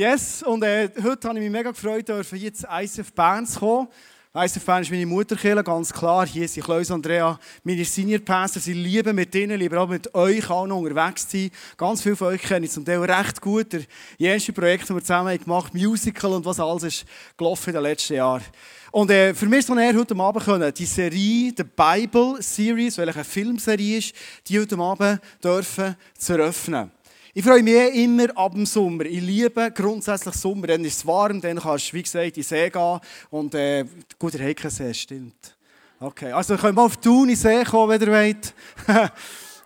[0.00, 3.88] Yes, und äh, heute habe ich mich mega gefreut, dürfen zu ICF Bern zu kommen.
[4.34, 6.26] ICF Bern ist meine Mutterkirche, ganz klar.
[6.26, 8.62] Hier sind Klaus Andrea, meine Senior Pastor.
[8.62, 11.50] Sie lieben mit ihnen, lieber auch mit euch auch noch unterwegs zu sein.
[11.76, 13.74] Ganz viele von euch kenne ich zum Teil recht gut.
[13.74, 13.84] Der
[14.18, 17.04] erste Projekt, das wir zusammen gemacht haben, Musical und was alles ist
[17.36, 18.44] gelaufen in den letzten Jahren.
[18.92, 23.16] Und äh, für mich ist es heute Abend können, die Serie, die Bible Series, welche
[23.16, 24.14] eine Filmserie ist,
[24.46, 26.90] die heute Abend dürfen zu eröffnen.
[27.32, 29.04] Ich freue mich eh immer ab dem Sommer.
[29.04, 30.66] Ich liebe grundsätzlich Sommer.
[30.66, 33.00] Dann ist es warm, dann kannst du, wie gesagt, in den See gehen.
[33.30, 33.84] Und äh,
[34.18, 35.56] gut, der Hecken See, stimmt.
[36.00, 38.54] Okay, also könnt mal auf Thun in den See kommen, wenn ihr wollt.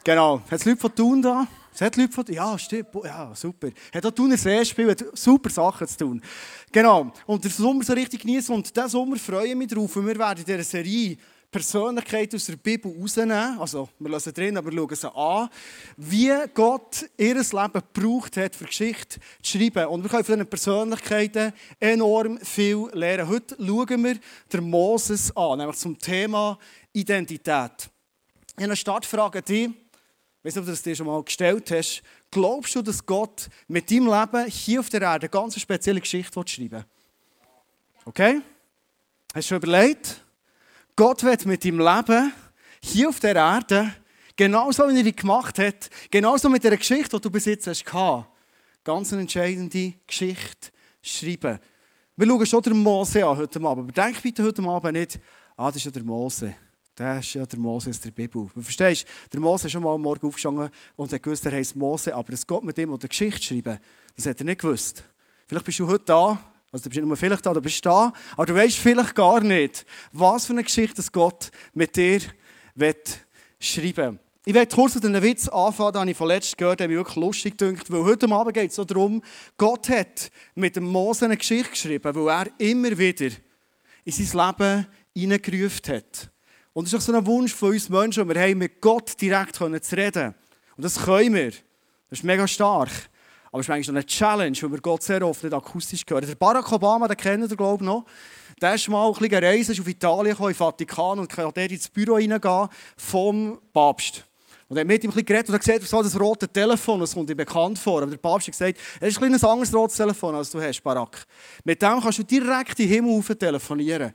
[0.05, 0.43] genau.
[0.51, 1.47] Hat es Leute von Thun da?
[1.75, 2.89] Es hat Leute von Ja, stimmt.
[3.03, 3.69] Ja, super.
[3.95, 6.23] Hat auch Thuner See-Spiel, hat super Sachen zu tun.
[6.71, 7.13] Genau.
[7.27, 8.55] Und den Sommer so richtig genießen.
[8.55, 9.97] Und diesen Sommer freue ich mich drauf.
[9.97, 11.17] Und wir werden in dieser Serie
[11.55, 13.61] Persönlichkeit aus der Bibel rausnehmen.
[13.61, 15.49] Also, wir lassen drin, aber schauen sie an.
[15.97, 19.87] Wie Gott ihr Leben gebraucht hat, für Geschichte zu schreiben.
[19.87, 23.29] Und wir können von diesen Persönlichkeiten enorm viel lernen.
[23.29, 24.19] Heute schauen wir
[24.53, 26.59] den Moses an, nämlich zum Thema
[26.93, 27.45] Identität.
[27.47, 29.69] Ich habe eine Startfrage an dich.
[29.69, 32.03] Ich weiß nicht, ob du das dir schon mal gestellt hast.
[32.33, 36.33] Glaubst du, dass Gott mit deinem Leben hier auf der Erde eine ganz spezielle Geschichte
[36.33, 36.85] schreiben will?
[38.07, 38.43] Okay?
[39.33, 40.24] Hast du schon überlegt?
[40.97, 42.33] Gott wird mit deinem Leben
[42.81, 43.93] hier auf der Erde,
[44.37, 47.85] genauso wie er dich gemacht hat, genauso mit der Geschichte, die du bis jetzt hast,
[48.85, 50.71] ganz eine entscheidende Geschichte
[51.03, 51.59] schreiben.
[52.15, 55.19] Wir schauen schon den Mose an heute Abend, aber denk bitte heute Abend nicht,
[55.57, 56.55] ah, das ist ja der Mose.
[56.95, 58.49] Das ist ja der Mose aus der Bibel.
[58.55, 61.75] Du verstehst, der Mose ist schon mal am Morgen aufgestanden und hat gewusst, er heißt
[61.75, 63.81] Mose, aber es Gott mit ihm die Geschichte schreiben,
[64.15, 65.03] das hat er nicht gewusst.
[65.49, 68.13] Vielleicht bist du heute da also du bist nicht nur vielleicht da, du bist da,
[68.33, 72.21] aber du weißt vielleicht gar nicht, was für eine Geschichte das Gott mit dir
[73.61, 76.89] schreiben Ich werde kurz mit einem Witz anfangen, den ich von letztem gehört habe, der
[76.89, 79.23] mich wirklich lustig dünkt, weil heute Abend geht es so darum,
[79.57, 83.31] Gott hat mit dem Mose eine Geschichte geschrieben, weil er immer wieder
[84.05, 86.31] in sein Leben hineingerufen hat.
[86.73, 89.55] Und es ist auch so ein Wunsch von uns Menschen, wir haben mit Gott direkt
[89.55, 90.35] zu reden.
[90.77, 91.51] Und das können wir.
[92.11, 92.91] Das ist mega stark.
[93.55, 96.27] Aber es ist eigentlich eine Challenge, weil wir Gott sehr oft nicht akustisch hören.
[96.27, 98.05] Der Barack Obama, den kennen ihr, glaube ich, noch.
[98.61, 101.89] Der ist mal ein bisschen ist auf Italien gekommen, in Vatikan, und kann dort ins
[101.89, 104.25] Büro reingehen vom Papst.
[104.67, 106.49] Und er hat mit ihm ein bisschen geredet und er hat gesagt, so das rote
[106.49, 108.03] Telefon, das kommt ihm bekannt vor.
[108.03, 110.83] Aber der Papst hat gesagt, es ist ein, ein anderes rotes Telefon, als du hast,
[110.83, 111.25] Barack.
[111.63, 114.15] Mit dem kannst du direkt in den Himmel telefonieren.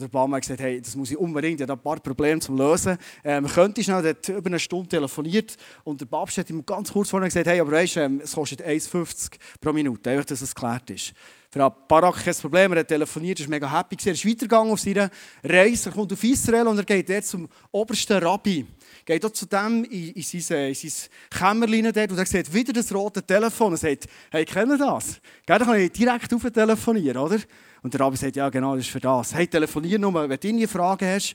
[0.00, 2.40] Und der Obama hat gesagt, hey, das muss ich unbedingt, ich habe ein paar Probleme
[2.40, 2.96] zu lösen.
[3.22, 6.90] Ähm, könnte schnell, er hat über eine Stunde telefoniert und der Papst hat ihm ganz
[6.90, 10.40] kurz vorher gesagt, hey, aber weißt du, ähm, es kostet 1,50 pro Minute, einfach, dass
[10.40, 11.12] es geklärt ist.
[11.52, 13.96] Für Barak kein Problem, er hat telefoniert, er war mega happy.
[14.04, 15.10] Er ist weitergegangen auf seiner
[15.42, 18.64] Reise, er kommt auf Israel und er geht jetzt zum obersten Rabbi.
[19.04, 22.72] Geht dort zu dem in, in sein, in sein Kämmerlein dort und er sieht wieder
[22.72, 25.20] das rote Telefon und sagt, hey, kennen das?
[25.44, 27.38] Gell, da kann ich direkt auf telefonieren, oder?
[27.82, 29.34] Und der Rabbi sagt, ja genau, das ist für das.
[29.34, 31.34] Hey, telefonier nur, wenn du eine Frage hast.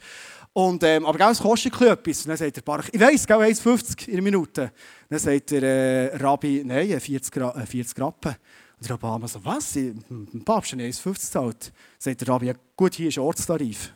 [0.54, 2.22] Und, ähm, aber es kostet etwas.
[2.22, 4.72] Und dann sagt der Baruch, ich weiss, 1,50 in einer Minute.
[5.10, 8.36] Dann sagt der äh, Rabbi, nein, 40, äh, 40 Rappen.
[8.80, 9.76] Und der Obama so, was?
[9.76, 11.74] Ein Papst hat 1,50 gezahlt.
[11.98, 13.92] Sagt der Rabbi, ja, gut, hier ist Ortstarif.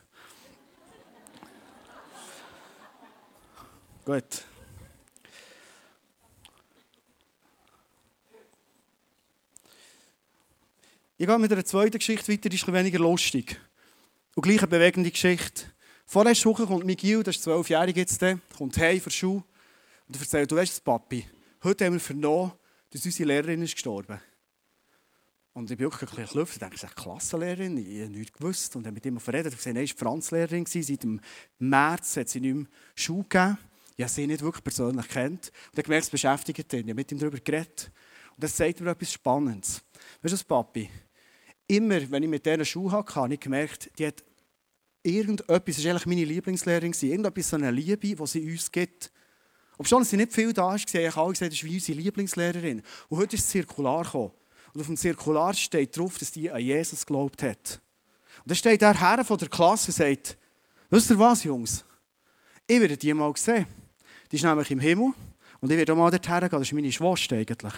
[4.10, 4.49] gut.
[11.22, 13.60] Ich gehe mit einer zweiten Geschichte weiter, die ist weniger lustig.
[14.36, 15.66] Und gleich eine bewegende Geschichte.
[16.06, 18.24] Vorletzte Woche kommt Miguel, der ist zwölfjährig jetzt,
[18.58, 19.44] kommt heim für Schule
[20.08, 21.28] und er erzählt, du weißt, Papi,
[21.62, 22.54] heute haben wir vernommen,
[22.90, 24.18] dass unsere Lehrerin ist gestorben.
[25.52, 26.54] Und ich bin wirklich ein bisschen gelüpft.
[26.54, 28.76] Ich denke, das ist eine Klassenlehrerin, ich habe nichts gewusst.
[28.78, 29.52] Und habe mit ihm verredet.
[29.52, 30.66] Habe gesehen, sie war Franzlehrerin.
[30.66, 31.20] Seit dem
[31.58, 32.66] März hat sie nicht mehr
[32.96, 33.58] Schule gegeben.
[33.98, 35.52] Ich habe sie nicht wirklich persönlich kennt.
[35.72, 36.80] Und habe gemerkt, es beschäftigt ihn.
[36.80, 37.92] Ich habe mit ihm darüber geredet.
[38.30, 39.82] Und das zeigt mir etwas Spannendes.
[40.22, 40.90] Weißt du, Papi?
[41.70, 44.24] Immer, wenn ich mit dieser Schule hatte, habe ich gemerkt, die hat
[45.04, 49.12] irgendetwas, das war eigentlich meine Lieblingslehrerin, irgendetwas, so eine Liebe, die sie uns gibt.
[49.78, 52.82] Obwohl sie nicht viel da ist, habe ich alle gesagt, das ist wie unsere Lieblingslehrerin.
[53.08, 54.32] Und heute ist es Zirkular gekommen.
[54.74, 57.82] Und auf dem Zirkular steht drauf, dass die an Jesus geglaubt hat.
[58.40, 60.38] Und dann steht der Herr von der Klasse und sagt,
[60.90, 61.86] wisst ihr was, Jungs?
[62.68, 63.66] Ich werde die mal sehen.
[64.32, 65.14] Die ist nämlich im Himmel.
[65.62, 66.50] Und ich werde auch mal dorthin gehen.
[66.52, 67.74] Das ist meine Schwester eigentlich.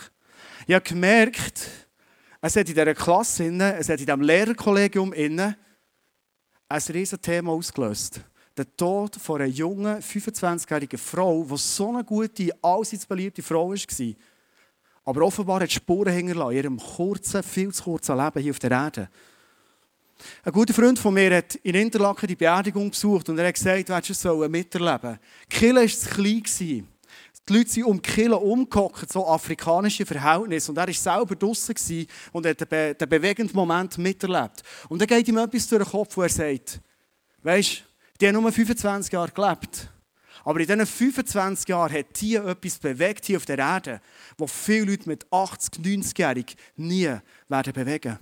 [0.68, 1.88] Ich habe gemerkt,
[2.42, 5.56] es hat in dieser Klasse, es hat in diesem Lehrerkollegium ein
[6.70, 8.22] riesiges Thema ausgelöst.
[8.58, 14.16] Der Tod von einer jungen, 25-jährigen Frau, die so eine gute, allseits beliebte Frau war.
[15.04, 18.72] Aber offenbar hat Spuren hinterlassen in ihrem kurzen, viel zu kurzen Leben hier auf der
[18.72, 19.10] Erde.
[20.44, 23.90] Ein guter Freund von mir hat in Interlaken die Beerdigung besucht und er hat gesagt,
[23.90, 25.20] du hättest es miterleben sollen.
[25.52, 26.88] Die Kille war zu klein.
[27.50, 30.72] Die Leute sind um die Kille umgehockt, so afrikanische Verhältnisse.
[30.72, 34.62] Und er war selber draußen und hat den, den bewegenden Moment miterlebt.
[34.90, 36.80] Und dann geht ihm etwas durch den Kopf, wo er sagt,
[37.42, 37.84] weisst,
[38.20, 39.90] die haben nur 25 Jahre gelebt.
[40.44, 44.02] Aber in diesen 25 Jahren hat hier etwas bewegt hier auf der Erde,
[44.38, 47.16] wo viele Leute mit 80, 90-Jährigen nie
[47.48, 48.18] werden bewegen.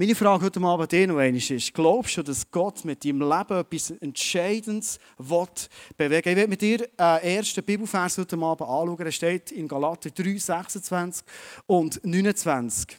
[0.00, 3.90] Meine Frage heute Abend dir noch ist, glaubst du, dass Gott mit deinem Leben etwas
[3.90, 5.46] Entscheidendes will
[5.94, 6.30] bewegen?
[6.30, 8.98] Ich werde mit dir einen ersten Bibelvers heute Abend anschauen.
[8.98, 11.22] Er steht in Galater 3, 26
[11.66, 12.96] und 29.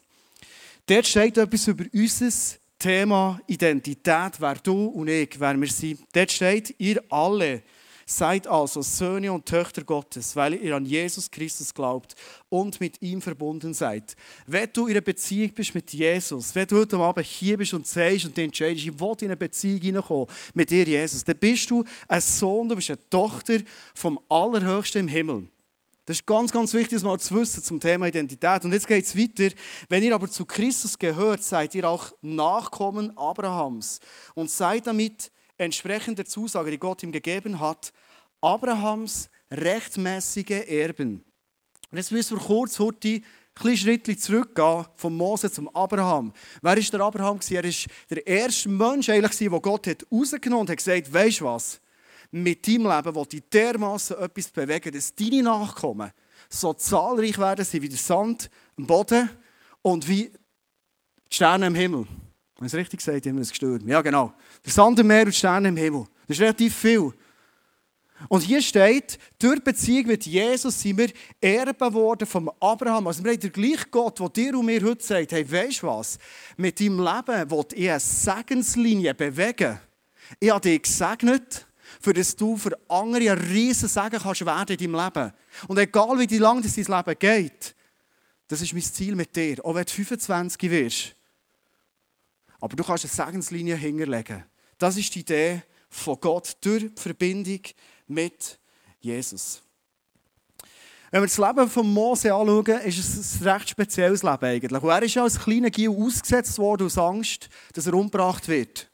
[0.85, 6.01] Dort steht etwas über unser Thema Identität, wer du und ich, wer wir sind.
[6.13, 7.63] Dort steht, ihr alle
[8.17, 12.15] seid also Söhne und Töchter Gottes, weil ihr an Jesus Christus glaubt
[12.49, 14.15] und mit ihm verbunden seid.
[14.45, 17.87] Wenn du in einer Beziehung bist mit Jesus, wenn du heute Abend hier bist und
[17.87, 21.83] sagst und entscheidest, ich will in eine Beziehung hineinkommen mit dir, Jesus, dann bist du
[22.07, 23.59] ein Sohn, du bist eine Tochter
[23.95, 25.47] vom Allerhöchsten im Himmel.
[26.05, 28.65] Das ist ganz, ganz wichtig, das mal zu wissen zum Thema Identität.
[28.65, 29.55] Und jetzt geht es weiter.
[29.87, 33.99] Wenn ihr aber zu Christus gehört, seid ihr auch Nachkommen Abrahams
[34.33, 35.31] und seid damit
[35.61, 37.93] entsprechend der Zusage, die Gott ihm gegeben hat,
[38.41, 41.23] Abrahams rechtmäßige Erben.
[41.91, 43.21] Und jetzt müssen wir kurz heute
[43.63, 46.33] ein Schritt zurückgehen von Mose zum Abraham.
[46.61, 47.39] Wer war der Abraham?
[47.49, 47.71] Er war
[48.09, 51.81] der erste Mensch, den Gott hat und hat gesagt, weisst du was?
[52.31, 56.11] mit deinem Leben will ich dermaßen etwas bewegen, dass deine Nachkommen
[56.49, 59.29] so zahlreich werden sie wie der Sand am Boden
[59.81, 60.31] und wie
[61.29, 62.07] die Sterne im Himmel.
[62.57, 63.83] Wenn es richtig gesagt immer ein gestört.
[63.85, 64.33] Ja, genau.
[64.65, 66.05] Der Sand im Meer und die Sterne im Himmel.
[66.27, 67.11] Das ist relativ viel.
[68.29, 71.09] Und hier steht, durch Beziehung mit Jesus sind wir
[71.39, 73.07] Erben worden vom Abraham.
[73.07, 75.87] Also wir haben den gleichen Gott, der dir und mir heute sagt, hey, weißt du
[75.87, 76.17] was?
[76.57, 79.79] Mit deinem Leben will ich eine Segenslinie bewegen.
[80.39, 81.65] Ich habe dich gesegnet
[81.99, 85.33] für das du für andere ein riesen Segen kannst werden in deinem Leben.
[85.67, 87.75] Und egal wie lange dein Leben geht,
[88.47, 91.15] das ist mein Ziel mit dir, auch wenn du 25 wirst.
[92.59, 94.43] Aber du kannst eine Segenslinie hinterlegen.
[94.77, 97.61] Das ist die Idee von Gott durch die Verbindung
[98.11, 98.59] mit
[98.99, 99.61] Jesus.
[101.11, 104.81] Wenn wir das Leben von Mose anschauen, ist es ein recht spezielles Leben eigentlich.
[104.81, 108.89] Und er ist als kleiner Gil ausgesetzt worden aus Angst, dass er umgebracht wird.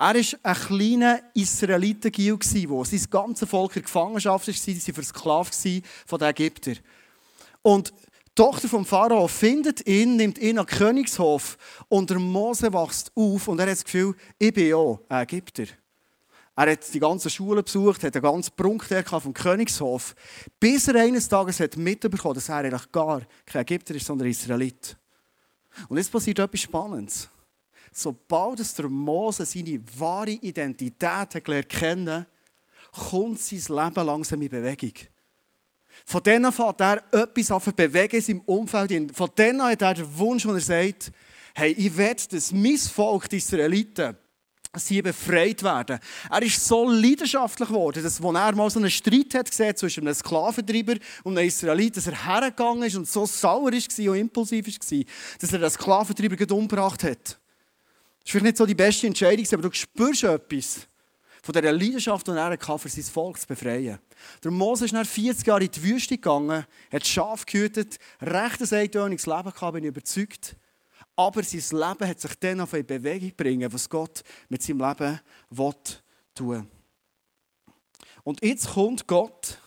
[0.00, 5.54] Er war ein kleiner Israelitengil, der sein ganzes Volk in Gefangenschaft war, sie waren versklavt
[6.06, 6.78] von den Ägyptern.
[7.62, 11.58] Und die Tochter vom Pharao findet ihn, nimmt ihn an den Königshof
[11.88, 15.64] und der Mose wächst auf und er hat das Gefühl, ich bin ja ein Ägypter.
[16.60, 20.14] Er hat die ganze Schule besucht, hat einen ganzen Prunk vom Königshof,
[20.58, 24.94] bis er eines Tages hat mitbekommen dass er eigentlich gar kein Ägypter ist, sondern Israelit.
[25.88, 27.30] Und jetzt passiert etwas Spannendes
[27.92, 32.26] sobald der Mose seine wahre Identität kennen
[32.92, 34.92] kommt sein Leben langsam in Bewegung.
[36.04, 39.16] Von denen fängt er etwas an bewegen in seinem Umfeld.
[39.16, 41.10] Von denen hat er den Wunsch, wo er sagt,
[41.54, 44.16] hey, ich will, dass mein Volk, die Israeliten,
[44.78, 45.98] sie befreit werden.
[46.30, 50.06] Er ist so leidenschaftlich geworden, dass, als er mal so einen Streit hat gesehen zwischen
[50.06, 50.94] einem Sklaventreiber
[51.24, 55.04] und einem Israelit, dass er hergegangen ist und so sauer war und impulsiv war,
[55.40, 57.18] dass er den Sklaventreiber umgebracht hat.
[57.24, 60.86] Das ist vielleicht nicht so die beste Entscheidung, aber du spürst etwas
[61.42, 63.98] von dieser Leidenschaft, die er hatte, für sein Volk zu befreien.
[64.44, 68.78] Der Mose ist nach 40 Jahren in die Wüste gegangen, hat Schaf gehütet, recht ein
[68.78, 70.56] eintöniges Leben gehabt, bin ich überzeugt.
[71.16, 75.20] Aber sein Leben hat sich dann auf eine Bewegung bringen, was Gott mit seinem Leben
[75.50, 75.74] will
[76.34, 76.68] tun.
[78.24, 79.58] Und jetzt kommt Gott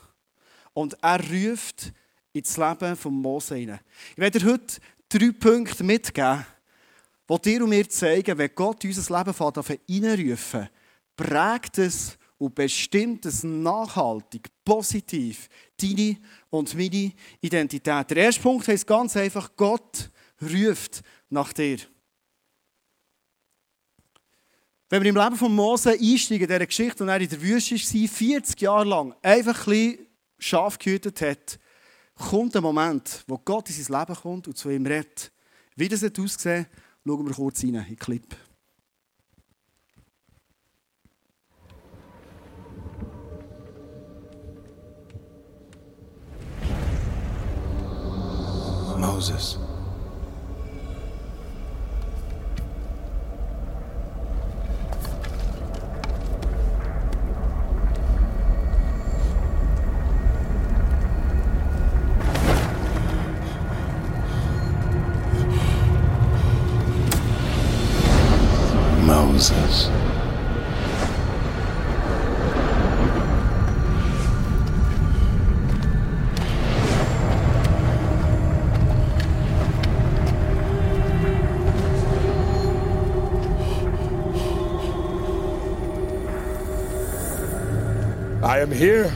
[0.74, 1.94] und er ruft
[2.34, 3.80] ins Leben von Mose hinein.
[4.12, 6.46] Ich werde dir heute drei Punkte mitgeben,
[7.28, 10.70] wo dir und mir zeigen, wenn Gott unser Leben hineinrufen,
[11.16, 15.48] prägt es und bestimmt es nachhaltig, positiv
[15.80, 16.18] deine
[16.50, 18.10] und meine Identität.
[18.10, 20.10] Der erste Punkt heißt ganz einfach, Gott
[20.42, 21.80] ruft nach dir.
[24.90, 27.76] Wenn wir im Leben von Mose einsteigen, in dieser Geschichte, und er in der Wüste
[27.76, 31.60] war, 40 Jahre lang einfach ein bisschen Schaf gehütet hat,
[32.16, 35.32] kommt ein Moment, wo Gott in sein Leben kommt und zu ihm redet.
[35.76, 36.68] Wie das aussehen
[37.06, 38.36] Schauen wir kurz rein in den Clip.
[48.98, 49.58] Moses.
[88.54, 89.12] I am here.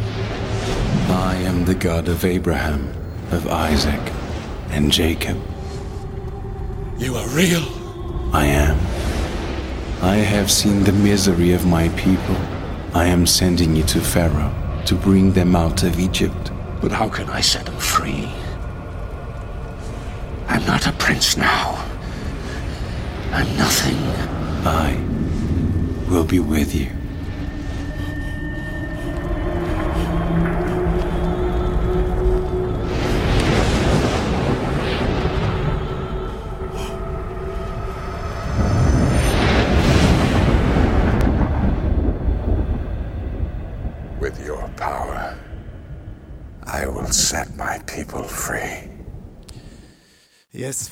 [1.10, 2.92] I am the God of Abraham,
[3.30, 4.02] of Isaac,
[4.72, 5.38] and Jacob.
[6.98, 7.62] You are real.
[8.34, 8.80] I am.
[10.02, 12.36] I have seen the misery of my people.
[12.96, 14.52] I am sending you to Pharaoh
[14.88, 16.52] to bring them out of Egypt.
[16.82, 18.34] But how can I set them free?
[20.48, 21.76] I'm not a prince now.
[23.32, 24.00] I'm nothing.
[24.66, 24.98] I
[26.10, 26.97] will be with you.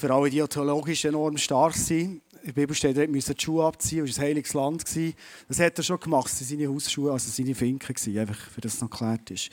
[0.05, 2.21] Für alle, die theologisch enorm stark sind.
[2.43, 4.83] In der Bibel steht, er musste die Schuhe abziehen, es war ein heiliges Land.
[5.47, 8.79] Das hat er schon gemacht, das waren seine Hausschuhe, also seine Finken, einfach für das
[8.81, 9.49] noch geklärt ist.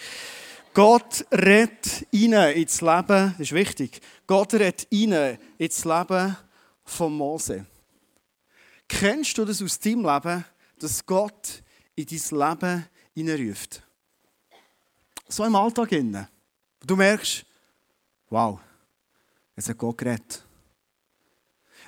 [0.74, 6.36] Gott redet rein ins Leben, das ist wichtig, Gott redet rein ins Leben
[6.84, 7.64] von Mose.
[8.88, 10.44] Kennst du das aus deinem Leben,
[10.78, 11.62] dass Gott
[11.94, 13.82] in dein Leben hineinruft?
[15.28, 15.88] So im Alltag.
[16.84, 17.46] Du merkst,
[18.28, 18.60] wow,
[19.56, 20.44] es hat Gott geredet.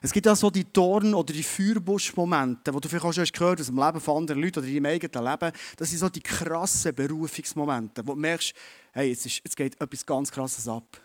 [0.02, 3.32] Es gibt auch so die Dorn- oder die Feuerbusch-Momente, wo du vielleicht auch schon hast
[3.32, 5.52] gehört aus dem Leben von anderen Leuten oder in deinem eigenen Leben.
[5.76, 8.52] Das sind so die krassen Berufungsmomente, wo du merkst,
[8.92, 11.00] hey, jetzt, ist, jetzt geht etwas ganz Krasses ab.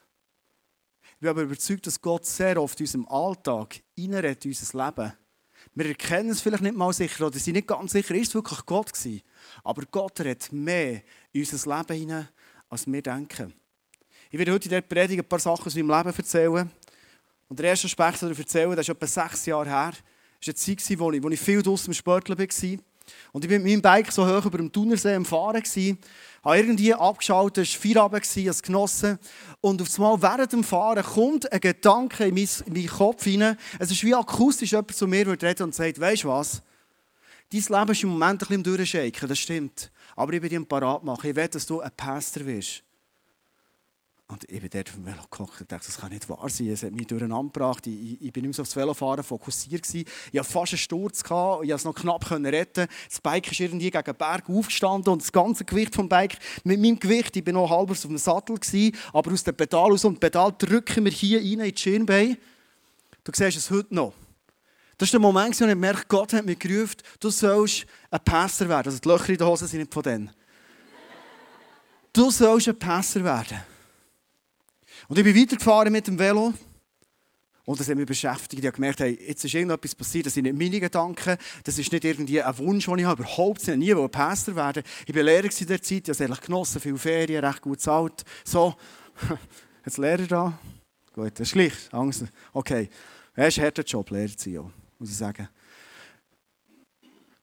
[1.14, 5.14] Ich bin aber überzeugt, dass Gott sehr oft in unserem Alltag reinredet in unser Leben.
[5.76, 8.66] Wir erkennen es vielleicht nicht mal sicher oder sind nicht ganz sicher, ist es wirklich
[8.66, 9.22] Gott gewesen.
[9.64, 12.30] Aber Gott redet mehr in unser Leben hinein,
[12.70, 13.54] als wir denken.
[14.32, 16.70] Ich werde heute in dieser Predigt ein paar Sachen aus meinem Leben erzählen.
[17.48, 19.94] Und der erste Aspekt, den ich erzähle, das ist etwa sechs Jahre her.
[20.40, 22.80] Das war eine Zeit, ich, wo ich viel draussen im Sportler war.
[23.32, 25.64] Und ich bin mit meinem Bike so hoch über dem Thunersee am Fahren.
[25.64, 25.96] Ich
[26.44, 29.18] habe irgendwie abgeschaltet, es war Feierabend, es genossen.
[29.62, 33.58] Und auf einmal während dem Fahren kommt ein Gedanke in meinen, in Kopf hinein.
[33.80, 36.62] Es ist wie akustisch jemand zu mir der redet und sagt, weißt du was?
[37.52, 39.92] Dein Leben ist im Moment ein bisschen am Durchschaken, das stimmt.
[40.16, 41.28] Aber ich will dich parat machen.
[41.28, 42.84] Ich will, dass du ein Pastor wirst.
[44.32, 46.70] Und ich bin dort auf dem Velo gehockt und dachte, das kann nicht wahr sein.
[46.70, 47.88] Es hat mich durcheinander gebracht.
[47.88, 49.82] Ich, ich, bin nicht mehr aufs Velofahren fokussiert.
[49.82, 50.08] Gewesen.
[50.32, 51.24] Ich hatte fast einen Sturz.
[51.24, 51.64] Gehabt.
[51.64, 52.86] Ich konnte es noch knapp retten.
[53.10, 56.80] Das Bike ist irgendwie gegen den Berg aufgestanden und das ganze Gewicht vom Bike, mit
[56.80, 60.06] meinem Gewicht, ich bin noch halb auf dem Sattel, gewesen, aber aus dem Pedal aus
[60.06, 62.38] und Pedal drücken wir hier rein in die Schienbein.
[63.24, 64.14] Du siehst es heute noch.
[65.00, 68.70] Das ist der Moment, wo ich merke, Gott hat mich gerufen, du sollst ein Passer
[68.70, 68.90] werden.
[68.90, 70.30] Also die Löcher in der Hose sind nicht von denen.
[72.14, 73.60] Du sollst ein Passer werden.
[75.10, 76.54] Und ich bin weitergefahren mit dem Velo.
[77.66, 78.60] Und das hat mich beschäftigt.
[78.62, 81.92] Ich habe gemerkt, hey, jetzt ist irgendetwas passiert, das sind nicht meine Gedanken, das ist
[81.92, 83.78] nicht irgendwie ein Wunsch, den ich habe, überhaupt nicht.
[83.78, 84.84] Nie ein Pastor werden.
[85.08, 87.82] Ich war Lehrer in der Zeit, ich habe es ehrlich genossen, viele Ferien, recht gut
[87.82, 88.24] zahlt.
[88.44, 88.76] So,
[89.86, 90.60] jetzt Lehrer da.
[91.14, 92.26] Gut, das ist schlicht, Angst.
[92.54, 92.88] Okay,
[93.36, 95.50] das ist ein harter Job, Lehrer zu sein, muss ich sagen.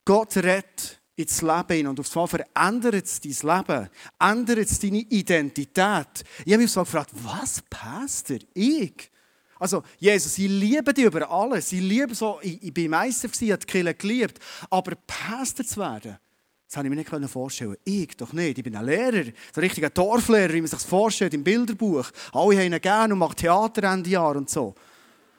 [0.05, 3.89] Gott rettet ins Leben hin und auf einmal verändert es dein Leben,
[4.21, 6.25] ändert es deine Identität.
[6.45, 9.11] Ich habe mich so gefragt, was, Pastor, ich?
[9.59, 11.73] Also, Jesus, ich liebe dich über alles.
[11.73, 14.39] Ich liebe so, ich, ich bin Meister gewesen, habe die Kirche geliebt.
[14.69, 16.19] Aber Pastor zu werden,
[16.67, 18.59] das habe ich mir nicht vorstellen Ich doch nicht.
[18.59, 22.11] Ich bin ein Lehrer, so ein richtiger Dorflehrer, wie man sich das vorstellt im Bilderbuch.
[22.33, 24.75] Alle haben ihn gerne und machen Theater Ende Jahr und so.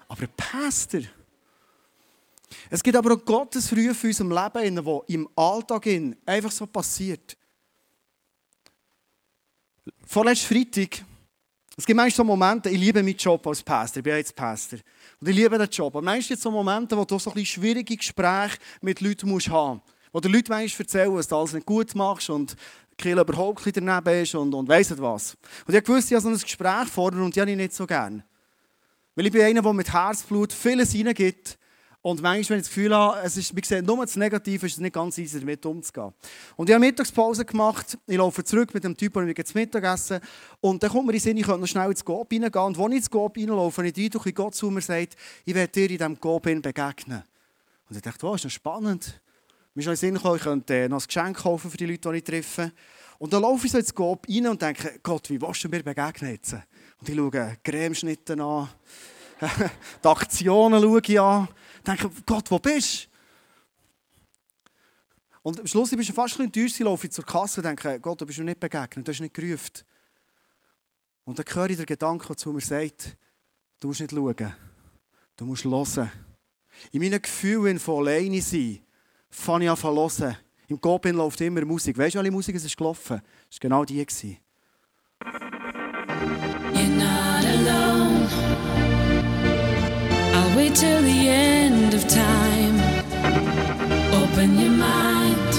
[0.07, 1.01] Aber Pastor,
[2.69, 5.87] es gibt aber auch Gottes Ruhe für unserem Leben, wo im Alltag
[6.25, 7.37] einfach so passiert.
[10.05, 11.03] Vorletzten Freitag,
[11.77, 14.79] es gibt manchmal so Momente, ich liebe meinen Job als Pastor, ich bin jetzt Pastor.
[15.19, 15.95] Und ich liebe den Job.
[15.95, 19.29] Aber manchmal gibt es so Momente, wo du so ein bisschen schwierige Gespräche mit Leuten
[19.29, 19.93] musst haben musst.
[20.11, 22.55] Wo die Leute manchmal erzählen, was du alles nicht gut machst und
[22.97, 25.37] Kiel überhaupt nicht daneben ist und, und weiss nicht was.
[25.67, 27.85] Und ich wusste, ich habe so ein Gespräch fordern und die habe ich nicht so
[27.85, 28.23] gern.
[29.15, 31.56] Weil ich bin einer, der mit Herzblut vieles hineingibt.
[32.07, 34.73] Und manchmal, wenn ich das Gefühl habe, es ist, wir sehen nur das Negative, ist
[34.75, 36.13] es nicht ganz easy, damit umzugehen.
[36.55, 37.97] Und ich habe Mittagspause gemacht.
[38.07, 40.21] Ich laufe zurück mit dem Typ, der mir zum Mittagessen.
[40.61, 42.63] Und dann kommt mir in den Sinn, ich könnte noch schnell ins Gob reingehen.
[42.63, 45.69] Und als ich ins Gob reinlaufe, habe ich den Gott zu mir sagt, ich werde
[45.69, 47.23] dir in diesem Gob begegnen.
[47.89, 49.19] Und ich dachte, wow, ist das spannend.
[49.73, 52.09] Mir ist in den Sinn gekommen, ich könnte noch ein Geschenk kaufen für die Leute,
[52.09, 52.71] die ich treffe.
[53.19, 55.83] Und dann laufe ich so ins Gob rein und denke, Gott, wie willst du mir
[55.83, 56.53] begegnen jetzt?
[56.53, 58.69] Und ich schaue Cremeschnitte an,
[60.01, 61.49] die Aktionen schaue ich an
[61.87, 63.17] denke, Gott, wo bist du?
[65.43, 67.99] Und am Schluss bist du fast ein bisschen enttäuscht, laufe ich zur Kasse und denke,
[68.01, 69.83] Gott, du bist mir nicht begegnet, du hast nicht gerufen.
[71.23, 73.15] Und dann höre ich den Gedanken, der zu mir sagt,
[73.79, 74.53] du musst nicht schauen,
[75.37, 76.11] du musst hören.
[76.91, 78.79] In meinen Gefühlen von alleine sein,
[79.29, 80.37] fange ich an zu hören.
[80.67, 81.97] Im Gopin läuft immer Musik.
[81.97, 83.21] Weißt du, welche Musik es ist gelaufen?
[83.49, 84.05] Es war genau die.
[90.57, 92.77] Wait till the end of time.
[94.21, 95.53] Open your mind.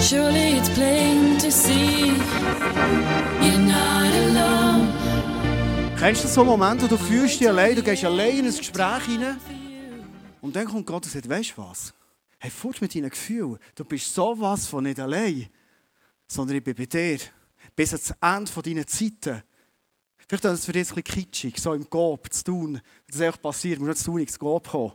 [0.00, 2.12] Surely it's plain to see.
[3.42, 4.92] You're not alone.
[5.98, 9.38] Kennst du so Momente, du fühlst dich allein, du gehst allein in ein Gespräch hinein
[10.40, 11.92] und dann kommt Gott und sagt, weißt du was?
[12.38, 13.58] Hey, fort mit deinen Gefühlen.
[13.74, 15.48] Du bist sowas von nicht allein,
[16.28, 17.18] sondern ich bin bei dir.
[17.74, 19.42] Bis ans Ende deiner Zeiten.
[20.26, 22.80] Vielleicht ist das für dich ein bisschen kitschig, so im Coop zu tun.
[23.06, 24.92] Das ist einfach passiert, wir müssen zu tun, ins Coop kommen.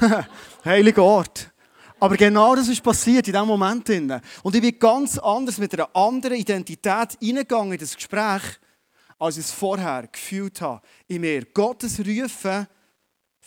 [0.64, 1.50] Heiliger Ort.
[1.98, 3.90] Aber genau das ist passiert in diesem Moment.
[4.42, 8.42] Und ich bin ganz anders mit einer anderen Identität reingegangen in das Gespräch,
[9.18, 10.80] als ich es vorher gefühlt habe.
[11.08, 11.44] In mir.
[11.44, 12.66] Gottes Rufen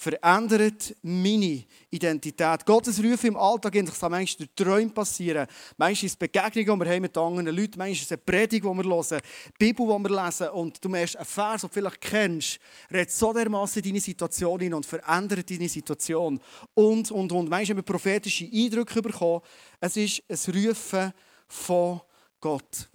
[0.04, 2.66] verändert meine Identität.
[2.66, 5.48] Gottes Rufe im Alltag kann manchmal durch Träume passieren.
[5.78, 8.64] Manchmal ist es Begegnungen, die wir haben mit anderen Leuten Manchmal ist es eine Predigt,
[8.66, 9.22] die wir hören, eine
[9.58, 10.50] Bibel, die wir lesen.
[10.50, 12.60] Und du merkst, ein Vers, den du vielleicht kennst,
[12.92, 16.40] redet so dermaßen deine Situation hin und verändert deine Situation.
[16.74, 17.50] Und, und, und.
[17.50, 19.42] Manchmal haben wir prophetische Eindrücke bekommen.
[19.80, 21.14] Es ist ein Rufen
[21.48, 22.02] von
[22.42, 22.90] Gott.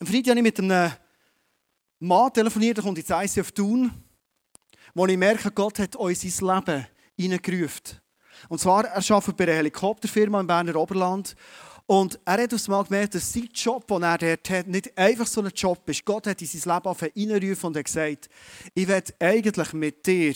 [0.00, 0.92] Am Freitag habe ich mit einem
[2.00, 4.03] Mann telefoniert, der kommt ins ICF Thun
[4.94, 6.86] wo ich merke, Gott hat uns ins Leben
[7.16, 8.00] hineingerufen.
[8.48, 11.34] Und zwar, er arbeitet bei einer Helikopterfirma im Berner Oberland.
[11.86, 15.26] Und er hat aus Mal gemerkt, dass sein Job, den er dort hat, nicht einfach
[15.26, 16.04] so ein Job ist.
[16.04, 18.28] Gott hat in sein Leben hineingerufen und hat gesagt,
[18.74, 20.34] ich werde eigentlich mit dir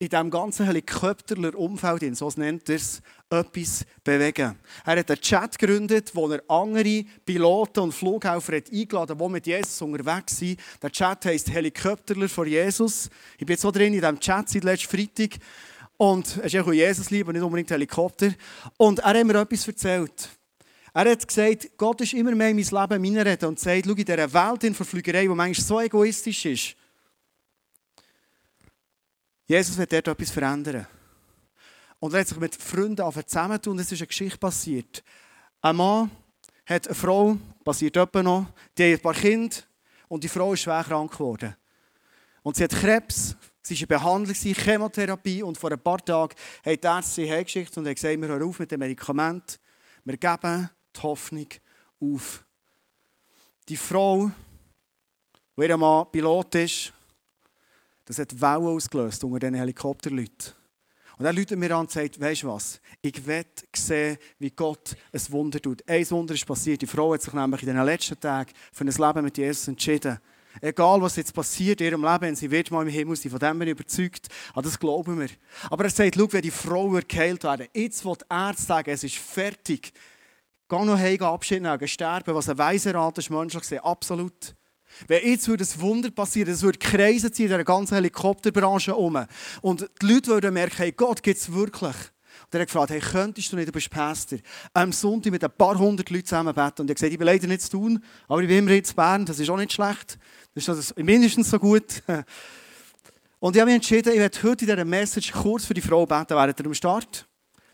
[0.00, 4.56] in diesem ganzen Helikopterler Umfeld, so nennt er es, etwas bewegen.
[4.86, 9.30] Er hat einen Chat gegründet, wo er andere Piloten und Flughelfer hat eingeladen hat, die
[9.30, 10.58] mit Jesus unterwegs sind.
[10.80, 13.10] Der Chat heisst Helikopterler von Jesus.
[13.34, 15.38] Ich bin jetzt so drin in diesem Chat seit letztem Freitag.
[15.98, 18.32] Und es ist auch Jesus lieb und nicht unbedingt Helikopter.
[18.78, 20.30] Und er hat mir etwas erzählt.
[20.94, 24.04] Er hat gesagt, Gott ist immer mehr in mein Leben hineinreden und sagt, schau, in
[24.06, 26.76] dieser Welt in Verflügerei, die manchmal so egoistisch ist,
[29.50, 30.86] Jesus wird dort etwas verändern.
[31.98, 35.02] Und er hat sich mit Freunden zusammentun es ist eine Geschichte passiert.
[35.60, 36.08] Ein Mann
[36.64, 38.46] hat eine Frau, passiert etwa noch,
[38.78, 39.56] die hat ein paar Kinder
[40.06, 41.56] und die Frau ist schwer krank geworden.
[42.44, 46.84] Und sie hat Krebs, sie war in Behandlung, Chemotherapie und vor ein paar Tagen hat
[46.84, 49.58] die Ärzte sie hergeschickt und hat gesagt, wir hören auf mit dem Medikament,
[50.04, 51.48] wir geben die Hoffnung
[52.00, 52.44] auf.
[53.68, 54.30] Die Frau,
[55.56, 56.92] die ihr Mann Pilot ist,
[58.10, 60.54] das hat Wellen ausgelöst unter diesen Helikopterleuten.
[61.16, 63.44] Und er läutet mir an und sagt, weißt du was, ich will
[63.76, 65.88] sehen, wie Gott ein Wunder tut.
[65.88, 66.82] Ein Wunder ist passiert.
[66.82, 70.18] Die Frau hat sich nämlich in den letzten Tagen für ein Leben mit Jesus entschieden.
[70.60, 73.58] Egal, was jetzt passiert in ihrem Leben, sie wird mal im Himmel sein, von dem
[73.60, 74.26] bin ich überzeugt.
[74.54, 75.28] An das glauben wir.
[75.70, 79.04] Aber er sagt, schau, wenn die Frau geheilt werden, jetzt will die Ärzte sagen, es
[79.04, 79.92] ist fertig.
[80.68, 84.56] Geh noch heim, Abschied nehmen, sterben, was ein weiser Rat ist, menschlich gesehen, absolut.
[85.06, 89.24] Wenn jetzt würde ein Wunder passieren, es würde Kreise ziehen in der ganzen Helikopterbranche um.
[89.62, 91.96] Und die Leute würden merken, hey, Gott gibt es wirklich.
[92.44, 94.38] Und er hat gefragt, hey, könntest du nicht, du bist Pastor,
[94.74, 96.82] am Sonntag mit ein paar hundert Leuten zusammen beten?
[96.82, 98.94] Und er hat gesagt, ich will leider nicht zu tun, aber ich bin immer jetzt
[98.96, 100.18] Bern, das ist auch nicht schlecht.
[100.54, 102.02] Das ist also mindestens so gut.
[103.38, 106.04] Und ich habe mich entschieden, ich werde heute in dieser Message kurz für die Frau
[106.04, 107.26] beten, während er am Start.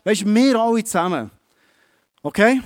[0.03, 1.29] Weißt du, wir alle zusammen.
[2.21, 2.61] Okay?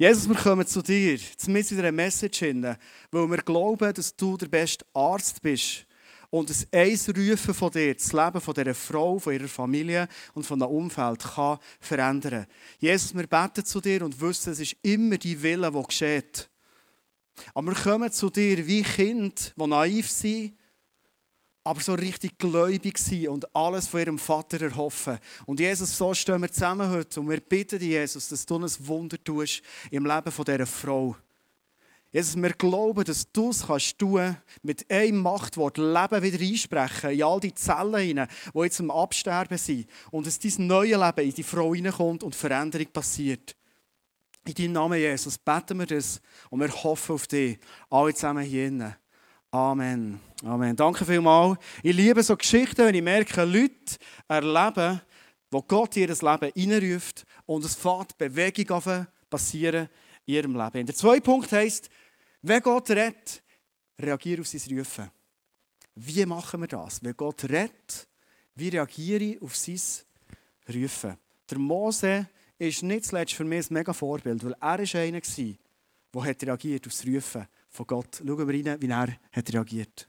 [0.00, 2.76] Jesus, wir kommen zu dir, zumindest in einer Message hin,
[3.10, 5.86] weil wir glauben, dass du der beste Arzt bist.
[6.30, 10.46] Und das Eins rufen von dir, das Leben von dieser Frau, von ihrer Familie und
[10.46, 12.46] von dem Umfeld kann verändern.
[12.78, 16.48] Jesus, wir beten zu dir und wissen, es ist immer die Wille, der geschieht.
[17.52, 20.54] Aber wir kommen zu dir wie Kinder, die naiv sind,
[21.68, 25.18] aber so richtig gläubig sind und alles von ihrem Vater erhoffen.
[25.44, 28.70] Und Jesus, so stehen wir zusammen heute und wir bitten dich, Jesus, dass du ein
[28.86, 31.14] Wunder tust im Leben von dieser Frau.
[32.10, 37.22] Jesus, wir glauben, dass du es kannst tun, mit einem Machtwort Leben wieder einsprechen, in
[37.22, 39.90] all die Zellen hinein, die jetzt am Absterben sind.
[40.10, 43.54] Und dass dein neues Leben in die Frau hineinkommt und Veränderung passiert.
[44.46, 47.58] In deinem Namen, Jesus, beten wir das und wir hoffen auf dich,
[47.90, 48.96] alle zusammen hier drinnen.
[49.50, 50.20] Amen.
[50.44, 50.76] Amen.
[50.76, 51.58] Danke vielmals.
[51.82, 53.96] Ich liebe so Geschichten, wenn ich merke, Leute
[54.28, 55.00] erleben,
[55.50, 59.88] wo Gott ihr Leben hineinruft und es fängt Bewegung an passieren
[60.26, 60.84] in ihrem Leben.
[60.84, 61.88] Der zweite Punkt heisst,
[62.42, 63.42] wenn Gott redet,
[63.98, 65.10] reagiere auf sein Rufen.
[65.94, 67.02] Wie machen wir das?
[67.02, 68.06] Wenn Gott redet,
[68.54, 69.80] wie reagiere ich auf sein
[70.74, 71.16] Rufen?
[71.48, 75.20] Der Mose ist nicht zuletzt für mich ein mega Vorbild, weil er war einer,
[76.12, 77.48] der reagiert auf das Rufen
[77.78, 78.22] von Gott.
[78.26, 80.08] Schauen wir rein, wie er hat reagiert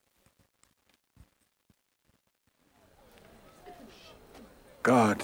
[4.81, 5.23] God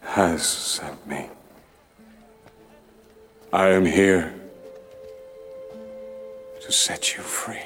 [0.00, 1.28] has sent me.
[3.52, 4.32] I am here
[6.62, 7.58] to set you free.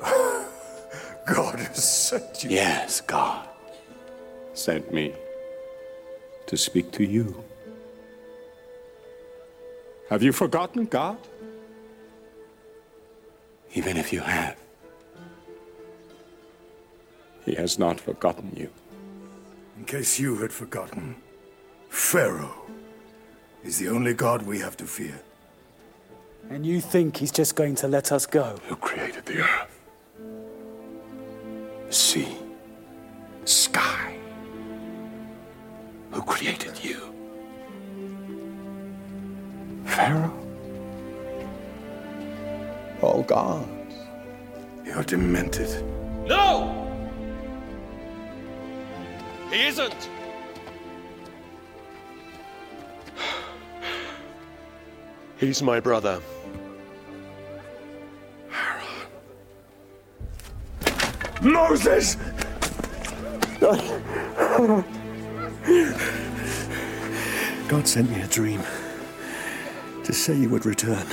[1.24, 2.50] God has sent you.
[2.50, 3.48] Yes, God
[4.54, 5.14] sent me
[6.46, 7.44] to speak to you.
[10.10, 11.16] Have you forgotten God?
[13.78, 14.56] Even if you have,
[17.44, 18.70] He has not forgotten you.
[19.78, 21.14] In case you had forgotten,
[21.88, 22.66] Pharaoh
[23.62, 25.20] is the only God we have to fear.
[26.50, 28.56] And you think he's just going to let us go?
[28.66, 29.80] Who created the earth,
[31.86, 32.36] the sea,
[33.42, 34.18] the sky?
[36.10, 37.00] who created you?
[39.84, 40.47] Pharaoh?
[43.00, 43.94] Oh, All gods.
[44.84, 45.84] You're demented.
[46.26, 46.74] No!
[49.50, 50.08] He isn't!
[55.36, 56.20] He's my brother.
[61.40, 62.16] Moses!
[67.68, 68.62] God sent me a dream
[70.02, 71.06] to say you would return.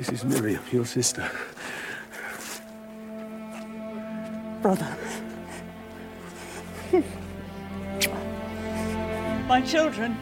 [0.00, 1.30] This is Miriam, your sister.
[4.62, 4.96] brother.
[9.46, 10.16] My children.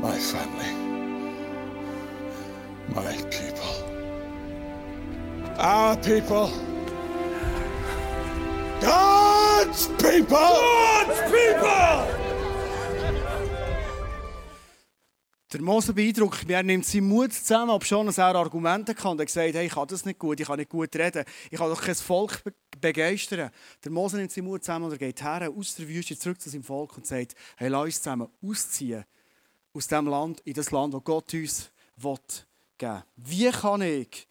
[0.00, 0.72] My family.
[2.94, 3.74] My people.
[5.58, 6.50] Our people.
[8.80, 10.26] God's people!
[10.28, 11.81] God's people!
[15.62, 19.26] Der Mose beeindruckt mich, er nimmt seinen Mut zusammen, ob schon er Argumente kann er
[19.26, 21.80] gesagt, hey, ich kann das nicht gut, ich kann nicht gut reden, ich kann doch
[21.80, 23.48] kein Volk be begeistern.
[23.84, 26.50] Der Mose nimmt seinen Mut zusammen und er geht her, aus der Wüste zurück zu
[26.50, 29.04] seinem Volk und sagt, hey, lass uns zusammen ausziehen
[29.72, 32.18] aus dem Land, in das Land, das Gott uns will
[32.76, 33.02] geben.
[33.14, 34.26] Wie kann ich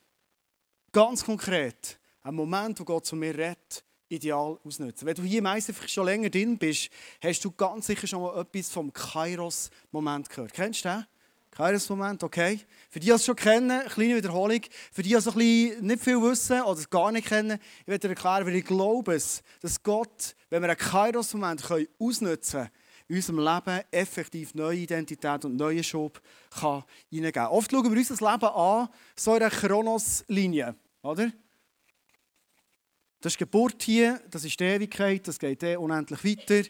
[0.91, 5.07] ganz konkret einen Moment, wo Gott zu mir redet, ideal ausnutzen?
[5.07, 6.89] Wenn du hier meistens schon länger drin bist,
[7.23, 10.51] hast du ganz sicher schon mal etwas vom Kairos-Moment gehört.
[10.51, 11.05] Kennst du den?
[11.51, 12.59] Kairos-Moment, okay.
[12.89, 14.61] Für die, die es schon kennen, kleine Wiederholung.
[14.91, 18.15] Für die, die bisschen nicht viel wissen oder es gar nicht kennen, ich werde dir
[18.15, 21.63] erklären, weil ich glaube, es, dass Gott, wenn wir einen Kairos-Moment
[21.99, 22.71] ausnutzen können,
[23.09, 26.21] in unserem Leben effektiv neue Identität und neuen Schub
[27.09, 27.47] hineingeben kann.
[27.47, 28.87] Oft schauen wir uns das Leben an,
[29.17, 31.31] so in einer Chronos-Linie, oder?
[33.19, 36.67] Das ist Geburt hier, das ist die Ewigkeit, das geht dann unendlich weiter.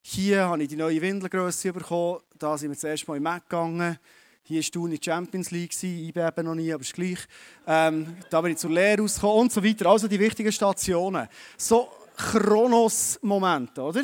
[0.00, 3.48] Hier habe ich die neue Windelgröße bekommen, da sind wir das erste Mal im Mac
[3.48, 3.98] gegangen.
[4.42, 7.18] Hier war du in der Champions League, ich eben noch nie, aber ist gleich.
[7.66, 9.86] Ähm, da bin ich zur Lehre rausgekommen und so weiter.
[9.86, 11.28] Also die wichtigen Stationen.
[11.56, 14.02] So Chronos-Momente, oder?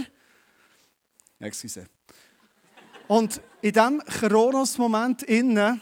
[1.41, 1.87] Excuse.
[3.09, 5.81] Und in diesem Chronos-Moment innen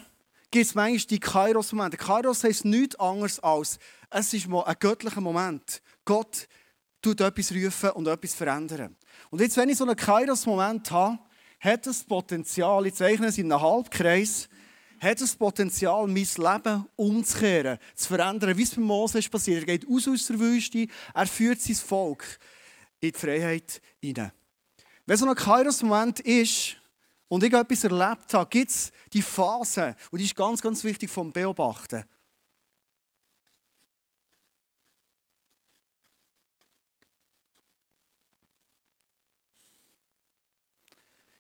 [0.51, 1.97] gibt es manchmal die Kairos-Momente.
[1.97, 3.79] Kairos heisst nichts anderes als,
[4.11, 5.83] es ist ein göttlicher Moment.
[6.05, 6.49] Gott
[7.03, 8.97] tut etwas rufen und etwas verändern.
[9.31, 11.19] Und jetzt, wenn ich so einen Kairos-Moment habe,
[11.65, 14.49] hat das Potenzial, ich zeichne es in einem Halbkreis,
[15.01, 19.67] hat das Potenzial, mein Leben umzukehren, zu verändern, wie es bei Mose ist passiert.
[19.67, 22.39] Er geht aus aus der Wüste, er führt sein Volk
[23.01, 24.33] in die Freiheit hinein.
[25.07, 26.77] Wenn so ein Kairos-Moment ist
[27.29, 31.11] und ich etwas erlebt habe, gibt es die Phase, und die ist ganz, ganz wichtig
[31.11, 32.05] vom Beobachten.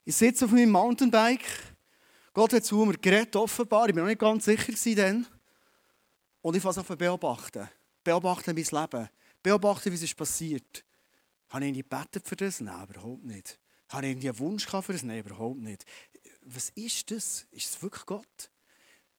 [0.06, 1.46] Ich sitze auf meinem Mountainbike.
[2.34, 3.88] Gott hat zu mir geredet, offenbar.
[3.88, 5.26] Ich war noch nicht ganz sicher dann.
[6.42, 7.68] Und ich fange an zu beobachten.
[8.02, 9.08] Beobachten mein Leben.
[9.42, 10.84] Beobachten, wie es ist passiert.
[11.48, 12.60] Habe ich gebetet für das?
[12.60, 13.58] Nein, überhaupt nicht.
[13.88, 15.02] Habe ich irgendwie einen Wunsch für das?
[15.04, 15.86] Nein, überhaupt nicht.
[16.42, 17.46] Was ist das?
[17.50, 18.50] Ist es wirklich Gott?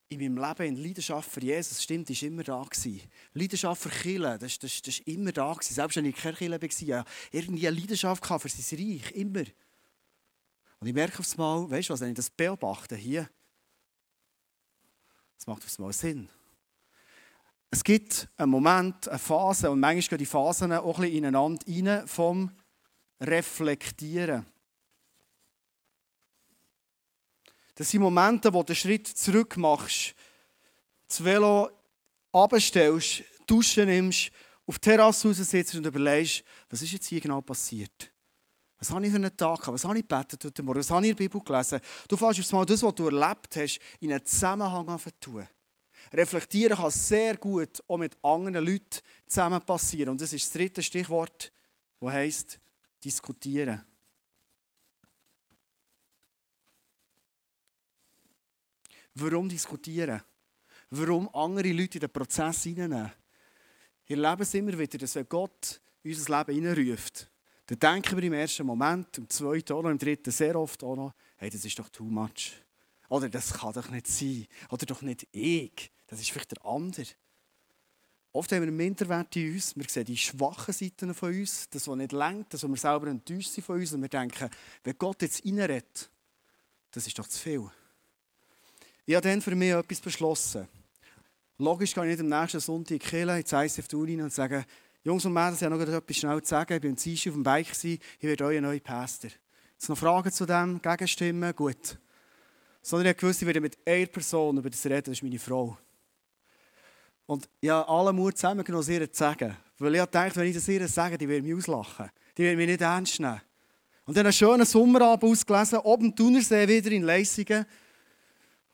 [0.10, 3.02] In meinem Leben in Leidenschaft für Jesus, stimmt, ist immer da gewesen.
[3.34, 5.74] Leidenschaft für Kirche, das, ist immer da gewesen.
[5.74, 9.46] Selbst wenn ich keine Kirche war, ja, irgendwie eine Leidenschaft für sein Reich, immer.
[10.86, 13.28] Und ich merke aufs Mal, weißt du was, wenn ich das beobachte hier,
[15.36, 16.30] das macht aufs Mal Sinn.
[17.72, 21.66] Es gibt einen Moment, eine Phase, und manchmal gehen die Phasen auch ein bisschen ineinander
[21.68, 22.52] rein, vom
[23.20, 24.46] Reflektieren.
[27.74, 30.14] Das sind Momente, wo du einen Schritt zurück machst,
[31.08, 31.72] das Velo
[32.32, 34.30] abstellst, Duschen nimmst,
[34.68, 38.12] auf die Terrasse raus sitzt und überlegst, was ist jetzt hier genau passiert?
[38.86, 39.74] Was habe ich für einen Tag gehabt?
[39.74, 40.78] Was habe ich gebetet heute Morgen?
[40.78, 41.80] Was habe ich in der Bibel gelesen?
[42.08, 45.48] Du fährst aufs Mal das, was du erlebt hast, in einen Zusammenhang zu tun.
[46.14, 50.10] reflektieren kann sehr gut auch mit anderen Leuten zusammen passieren.
[50.10, 51.52] Und das ist das dritte Stichwort,
[52.00, 52.60] das heisst
[53.04, 53.84] diskutieren.
[59.16, 60.22] Warum diskutieren?
[60.92, 63.12] Warum andere Leute in den Prozess hineinnehmen?
[64.06, 67.32] Wir erleben es immer wieder, dass wenn Gott unser Leben hineinruft,
[67.68, 71.14] dann denken wir im ersten Moment, im zweiten oder im dritten sehr oft auch noch,
[71.38, 72.54] hey, das ist doch too much.
[73.10, 74.48] Oder das kann doch nicht sein.
[74.70, 75.92] Oder doch nicht ich.
[76.08, 77.06] Das ist vielleicht der andere.
[78.32, 79.76] Oft haben wir einen Minderwert in uns.
[79.76, 83.08] Wir sehen die schwachen Seiten von uns, das, was nicht lenkt, das, was wir selber
[83.08, 83.94] enttäuscht sind von uns.
[83.94, 84.50] Und wir denken,
[84.84, 86.10] wenn Gott jetzt reinredet,
[86.92, 87.70] das ist doch zu viel.
[89.06, 90.68] Ich habe dann für mich etwas beschlossen.
[91.58, 94.66] Logisch kann ich nicht am nächsten Sonntag in Kiel ins ICF rein und sagen,
[95.06, 96.74] Jungs und Mädels, ich habe noch etwas schnell zu sagen.
[96.74, 99.30] Ich war am Dienstag auf dem Bike, ich werde euer neuer Pastor.
[99.74, 102.00] Jetzt noch Fragen zu dem, Gegenstimmen, gut.
[102.82, 105.78] Sondern ich wusste, ich werde mit einer Person über das reden, das ist meine Frau.
[107.28, 109.56] Und ich habe alle Mut zusammengenommen, es ihr zu sagen.
[109.78, 112.10] Weil ich dachte, wenn ich das ihr sage, die werden mich auslachen.
[112.36, 113.42] Die werden mich nicht ernst nehmen.
[114.06, 117.68] Und dann einen schönen Sommerabend ausgelesen, oben im Thunersee wieder in Leisingen.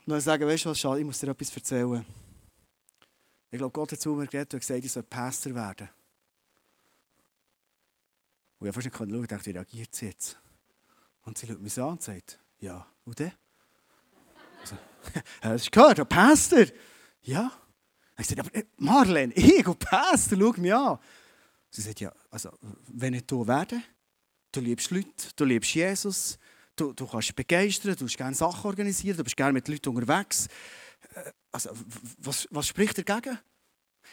[0.05, 2.05] Und dann sagen, weißt du was, schade, ich muss dir etwas erzählen.
[3.49, 5.89] Ich glaube, Gott hat zu mir geredet und gesagt, ich soll Pastor werden.
[8.61, 10.39] Und ich habe fast nicht schauen und dachte, wie reagiert sie jetzt?
[11.23, 13.31] Und sie schaut mich an und sagt, ja, und dann?
[14.59, 14.75] Also,
[15.41, 16.65] hast du gehört, ein Pastor?
[17.23, 17.51] Ja.
[18.19, 20.99] Ich sagte, aber äh, Marlene, ich und Pastor, schau mich an.
[21.71, 22.51] Sie sagt, ja, also,
[22.87, 23.81] wenn ich hier werde,
[24.51, 26.37] du liebst Leute, du liebst Jesus,
[26.75, 30.45] du, du kannst begeistern, du hast gerne Sachen organisieren, du bist gerne mit Leuten unterwegs.
[31.15, 31.71] Äh, also,
[32.19, 33.39] was, was spricht dagegen?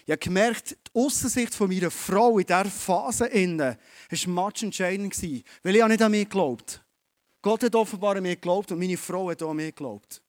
[0.05, 3.77] Ich habe gemerkt, die Aussicht von meiner Frau in dieser Phase innen
[4.11, 5.15] war much entscheidend,
[5.63, 6.83] weil ich nicht an mich geglaubt
[7.41, 10.21] Gott hat offenbar an mich geglaubt und meine Frau hat auch an mich geglaubt.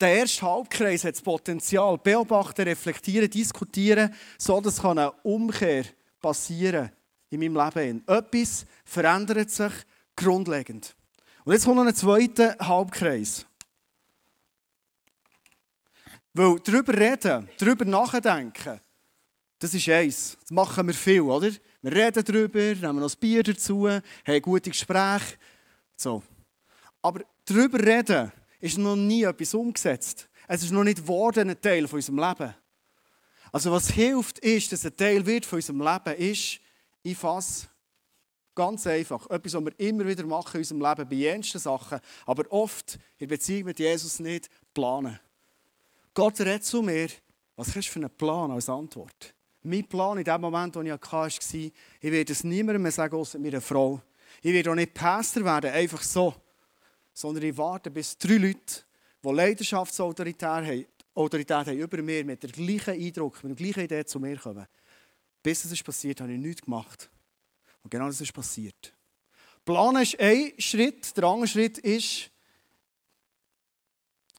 [0.00, 5.84] Der erste Halbkreis hat das Potenzial, beobachten, reflektieren, diskutieren, so dass eine Umkehr
[6.20, 6.90] passieren
[7.30, 8.04] in meinem Leben.
[8.06, 9.72] Etwas verändert sich
[10.14, 10.94] grundlegend.
[11.44, 13.45] Und jetzt kommt noch ein zweiter Halbkreis.
[16.36, 18.78] Weil darüber reden, darüber nachdenken,
[19.58, 20.36] das ist eins.
[20.42, 21.50] Das machen wir viel, oder?
[21.80, 25.38] Wir reden darüber, nehmen noch ein Bier dazu, haben gute Gespräche.
[25.96, 26.22] So.
[27.00, 30.28] Aber darüber reden ist noch nie etwas umgesetzt.
[30.46, 32.54] Es ist noch nicht geworden, ein Teil von unserem Leben.
[33.50, 36.60] Also was hilft, ist, dass ein Teil wird von unserem Leben ist,
[37.02, 37.68] ich fasse
[38.54, 42.44] ganz einfach, etwas, was wir immer wieder machen in unserem Leben, bei jensten Sachen, aber
[42.52, 45.18] oft in Beziehung mit Jesus nicht, planen.
[46.16, 47.10] Gott redet zu mir,
[47.56, 49.34] was hast du für einen Plan als Antwort?
[49.62, 53.14] Mein Plan in dem Moment, wo ich hatte, war, ich werde es niemandem mehr sagen,
[53.14, 54.00] außer meiner Frau.
[54.40, 56.34] Ich werde auch nicht Pastor werden, einfach so.
[57.12, 58.82] Sondern ich warte, bis drei Leute,
[59.22, 64.04] die Leidenschaftsautorität haben, Autorität haben über mir, mit dem gleichen Eindruck, mit der gleichen Idee
[64.06, 64.66] zu mir kommen.
[65.42, 67.10] Bis es ist passiert, habe ich nichts gemacht.
[67.82, 68.94] Und genau das ist passiert.
[69.66, 71.14] Planen ist ein Schritt.
[71.14, 72.30] Der andere Schritt ist,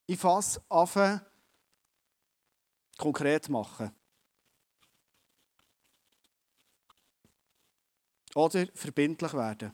[0.08, 1.22] ich fasse an,
[2.98, 3.92] konkret machen.
[8.36, 9.72] Oder verbindlich werden.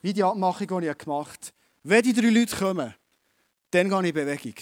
[0.00, 1.56] Wie die Abmachung, die ich gemacht habe.
[1.82, 2.94] Wenn die drei Leute kommen,
[3.70, 4.54] dann gehe ich in Bewegung.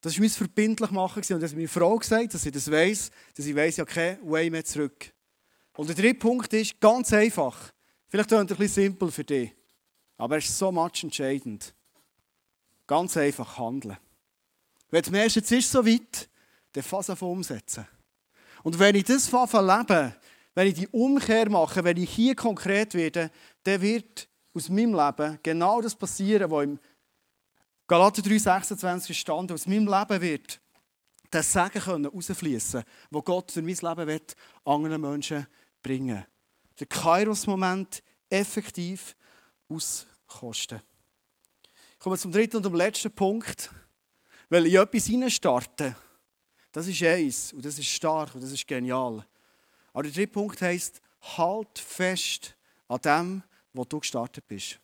[0.00, 3.10] Das war mein verbindlich machen und das hat meine Frau gesagt, dass sie das weiss,
[3.34, 5.12] dass ich weiss, ja, kein Way mehr zurück.
[5.76, 7.72] Und der dritte Punkt ist ganz einfach.
[8.06, 9.54] Vielleicht klingt es ein bisschen simpel für dich,
[10.16, 11.74] aber es ist so much entscheidend.
[12.86, 13.98] Ganz einfach handeln.
[14.90, 16.28] Wenn du merkst, jetzt ist so weit,
[16.72, 17.86] dann fass auf umsetzen.
[18.62, 20.16] Und wenn ich das lebe,
[20.54, 23.30] wenn ich die Umkehr mache, wenn ich hier konkret werde,
[23.62, 26.78] dann wird aus meinem Leben genau das passieren, was im
[27.86, 30.60] Galater 3,26 stand, aus meinem Leben wird
[31.30, 35.46] das Segen können rausfließen, wo Gott für mein Leben wird, anderen Menschen
[35.82, 36.24] bringen.
[36.78, 39.16] Der Kairos-Moment effektiv
[39.68, 40.80] auskosten.
[41.92, 43.70] Ich komme zum dritten und letzten Punkt.
[44.48, 45.94] Weil in etwas reinstarten,
[46.72, 49.26] das ist eins und das ist stark und das ist genial.
[49.92, 51.00] Aber der dritte Punkt heisst,
[51.36, 52.56] halt fest
[52.88, 54.78] an dem, wo du gestartet bist.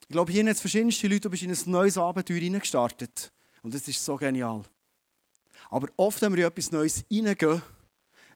[0.00, 3.32] Ich glaube, hier haben verschiedenste Leute, du bist in ein neues Abenteuer hineingestartet.
[3.62, 4.62] Und das ist so genial.
[5.70, 7.62] Aber oft, wenn wir in etwas Neues hineingehen,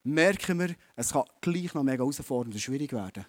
[0.03, 3.25] merken wir, es kann gleich noch mega herausfordernd und schwierig werden.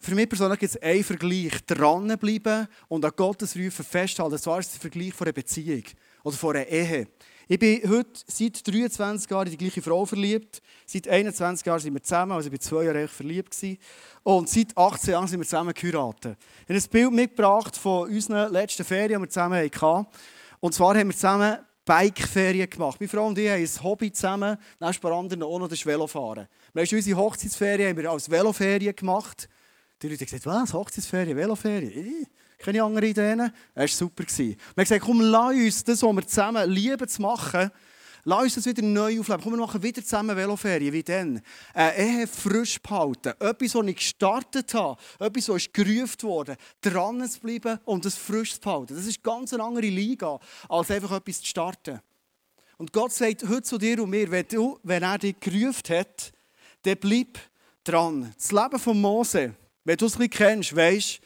[0.00, 1.52] Für mich persönlich gibt es einen Vergleich.
[1.66, 4.32] Dranbleiben und an Gottes Rufen festhalten.
[4.32, 5.82] Das war der Vergleich von einer Beziehung
[6.22, 7.08] oder von einer Ehe.
[7.48, 10.60] Ich bin heute seit 23 Jahren in die gleiche Frau verliebt.
[10.84, 13.56] Seit 21 Jahren sind wir zusammen, also ich war zwei Jahre verliebt.
[14.24, 16.38] Und seit 18 Jahren sind wir zusammen geheiratet.
[16.66, 20.06] Ich habe ein Bild mitgebracht von unseren letzten Ferien, die wir zusammen hatten.
[20.58, 22.98] Und zwar haben wir zusammen Bikeferien gemacht.
[22.98, 26.48] Meine Frau und ich haben ein Hobby zusammen, neben anderen auch noch das Velofahren.
[26.74, 29.48] Wir haben unsere Hochzeitsferien haben wir als Veloferien gemacht.
[30.02, 32.26] Die Leute haben gesagt, was, Hochzeitsferien, Veloferien?
[32.58, 33.52] Keine andere Ideen.
[33.74, 34.24] Es war super.
[34.26, 37.70] Wir haben gesagt, komm, lass uns das, was wir zusammen lieben zu machen,
[38.24, 39.42] lass uns das wieder neu aufleben.
[39.42, 41.40] Komm, wir machen wieder zusammen Veloferien, wie dann.
[41.74, 43.32] Äh, Ehe frisch behalten.
[43.40, 45.00] Etwas, was ich gestartet habe.
[45.18, 46.56] Etwas, was gerufen wurde.
[46.82, 48.94] Dran zu bleiben und das frisch zu behalten.
[48.96, 52.00] Das ist ganz eine andere Liga, als einfach etwas zu starten.
[52.76, 56.32] Und Gott sagt heute zu dir und mir, wenn, du, wenn er dich gerufen hat,
[56.82, 57.38] dann bleib
[57.82, 58.34] dran.
[58.36, 59.54] Das Leben von Mose,
[59.86, 61.20] wenn du es ein kennst, weisst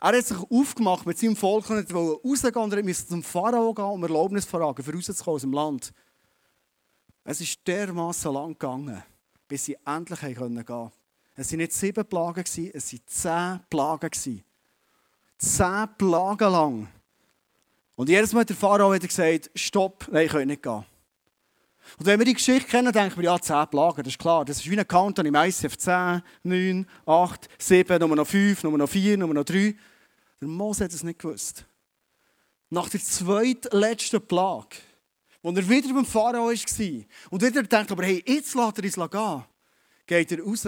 [0.00, 3.84] er hat sich aufgemacht mit seinem Volk und wollte rausgehen und musste zum Pharao gehen,
[3.84, 5.92] um Erlaubnis zu fragen, für rauszukommen aus dem Land.
[7.24, 9.02] Es ist dermaßen lang gegangen,
[9.48, 10.92] bis sie endlich gehen konnten.
[11.34, 14.44] Es waren nicht sieben Plagen, es waren zehn Plagen.
[15.38, 16.88] Zehn Plagen lang.
[17.96, 20.84] Und jedes Mal hat der Pharao wieder gesagt, stopp, nein, ich kann nicht gehen.
[21.98, 24.44] Und wenn wir die Geschichte kennen, denken wir, ja, 10 Plagen, das ist klar.
[24.44, 25.76] Das ist wie ein Countdown im ICF.
[25.76, 29.74] 10, 9, 8, 7, Nummer noch 5, Nummer noch 4, Nummer noch 3.
[30.40, 31.64] Der Mose hat es nicht gewusst.
[32.70, 34.76] Nach der zweitletzten Plage,
[35.42, 39.10] wo er wieder beim Pharao war und wieder denkt, aber hey, jetzt lässt er uns
[39.10, 39.44] gehen,
[40.06, 40.66] geht er raus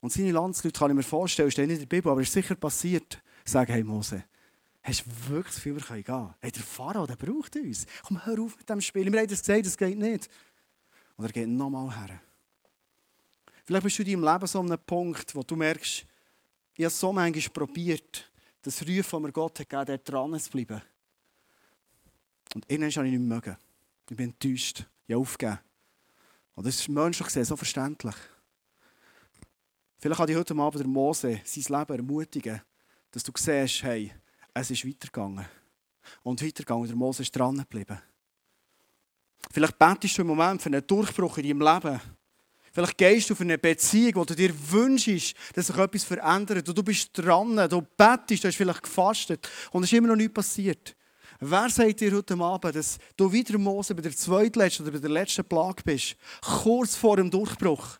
[0.00, 2.54] und seine Landsleute, kann ich mir vorstellen, stehen in der Bibel, aber es ist sicher
[2.54, 4.24] passiert, sagen, hey Mose,
[4.86, 6.34] hast du wirklich das Gefühl, wir können gehen?
[6.40, 7.86] Hey, der Pharao, der braucht uns.
[8.06, 9.12] Komm, hör auf mit dem Spiel.
[9.12, 10.30] Wir haben das gesagt, das geht nicht.
[11.16, 12.20] Und er geht nochmal her.
[13.64, 16.06] Vielleicht bist du in deinem Leben so an einem Punkt, wo du merkst,
[16.76, 18.30] ich habe so manchmal probiert,
[18.62, 20.82] das Rufen, das mir Gott hat gegeben hat, dran zu bleiben.
[22.54, 23.56] Und irgendwann habe ich nicht mögen.
[24.08, 24.84] Ich bin enttäuscht.
[25.06, 25.58] Ich habe aufgegeben.
[26.54, 28.14] Und das ist menschlich gesehen so verständlich.
[29.98, 32.62] Vielleicht kann ich heute Abend der Mose sein Leben ermutigen,
[33.10, 34.12] dass du siehst, hey,
[34.60, 35.44] es ist weitergegangen.
[36.22, 36.86] Und weitergegangen.
[36.86, 38.00] Der Mose ist dran geblieben.
[39.50, 42.00] Vielleicht betest du im Moment für einen Durchbruch in deinem Leben.
[42.72, 46.68] Vielleicht gehst du für eine Beziehung, wo du dir wünschst, dass sich etwas verändert.
[46.68, 50.16] Und du bist dran, du betest, du hast vielleicht gefastet und es ist immer noch
[50.16, 50.96] nichts passiert.
[51.40, 55.10] Wer sagt dir heute Abend, dass du wieder Mose bei der zweitletzten oder bei der
[55.10, 56.16] letzten Plage bist?
[56.40, 57.98] Kurz vor dem Durchbruch.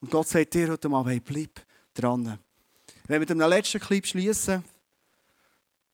[0.00, 1.60] Und Gott sagt dir heute Abend, hey, bleib
[1.94, 2.38] dran.
[3.06, 4.64] Wenn wir mit dem letzten Clip schließen,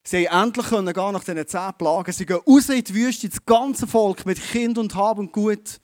[0.09, 2.13] Sie haben endlich gehen nach diesen zehn Plagen.
[2.13, 5.81] Sie gehen raus in die Wüste, das ganze Volk mit Kind und Hab und Gut.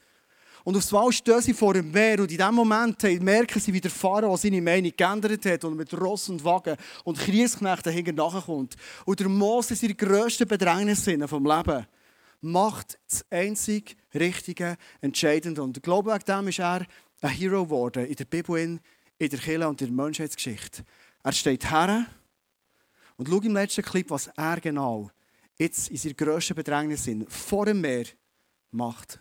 [0.63, 3.81] Und aufs Mal stehen sie vor dem Meer und in diesem Moment merken sie, wie
[3.81, 8.77] der Pharao seine Meinung geändert hat und mit Ross und Wagen und Kriegsknechten hinten nachkommt.
[9.05, 11.85] Und der Mose seine grössten Bedrängnis vom Leben
[12.43, 15.65] macht das einzig Richtige, Entscheidende.
[15.65, 16.87] Und ich glaube, wegen dem ist er
[17.23, 18.81] ein Hero geworden in der Bibel, in
[19.19, 20.85] der Kirche und in der Menschheitsgeschichte.
[21.25, 22.07] Er steht her
[23.17, 25.11] und schau im letzten Clip, was er genau
[25.59, 28.07] jetzt in seiner grössten Bedrängnis sind, vor dem Meer
[28.71, 29.21] macht.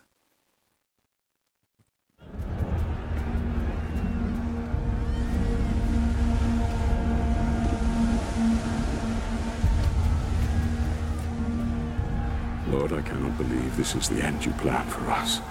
[12.70, 15.42] Lord, I cannot believe this is the end you planned for us.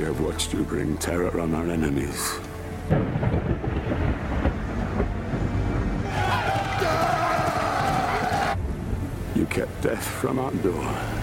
[0.00, 2.38] We have watched you bring terror on our enemies.
[9.36, 11.19] You kept death from our door.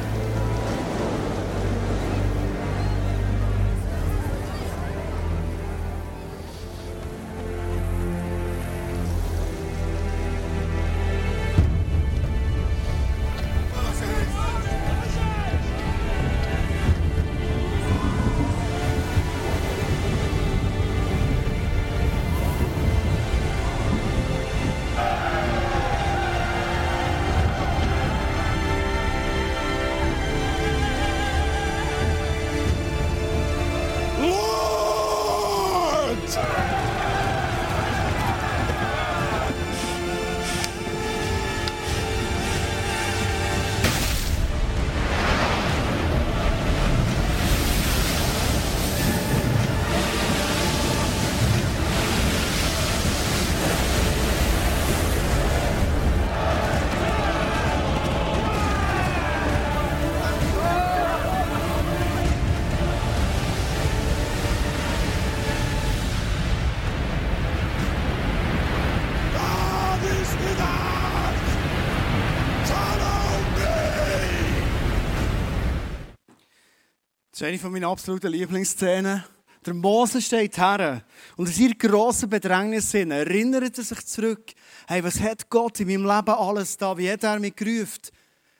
[77.37, 79.23] Das ist eine von meinen absoluten Lieblingsszenen.
[79.63, 81.03] Der Mose steht her
[81.35, 84.53] und in seiner grossen Bedrängnis erinnert er sich zurück,
[84.87, 88.09] hey, was hat Gott in meinem Leben alles da, wie hat er mich gerufen?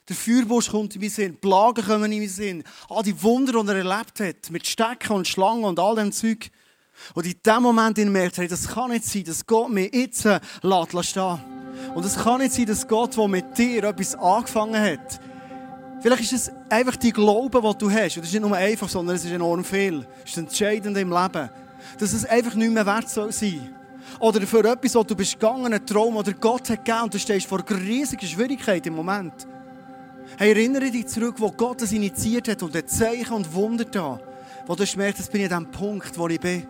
[0.08, 3.64] Der Feuerbusch kommt in meinen Sinn, die Plagen kommen in meinen Sinn, all die Wunder,
[3.64, 6.52] die er erlebt hat, mit Stecken und Schlangen und all dem Zeug.
[7.16, 10.40] Und in dem Moment merkt er, das kann nicht sein, dass Gott mich jetzt äh,
[10.62, 11.40] lässt stehen.
[11.96, 15.20] Und es kann nicht sein, dass Gott, der mit dir etwas angefangen hat,
[16.08, 18.16] Vielleicht ist es einfach die Glaube, den du hast.
[18.16, 20.08] Und das ist nicht nur einfach, sondern es ist enorm viel.
[20.24, 21.50] Es ist entscheidend im Leben.
[22.00, 23.76] Dass es einfach nicht mehr wert soll sein.
[24.18, 27.46] Oder für etwas, wo du bist gegangen, Traum, oder Gott hat gegeben und du stehst
[27.46, 29.34] vor riesigen Schwierigkeiten im Moment.
[30.38, 34.18] Hey, erinnere dich zurück, wo Gott das initiiert hat und ein Zeichen und Wunder da.
[34.66, 36.66] Wo du merkst, jetzt bin ich an dem Punkt, wo ich bin.